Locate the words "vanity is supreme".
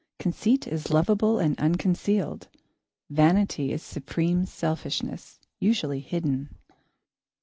3.11-4.47